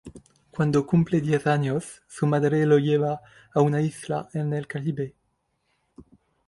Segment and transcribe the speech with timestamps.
[0.49, 3.21] Cuando cumple diez años, su madre lo lleva
[3.53, 5.13] a una isla en el Caribe.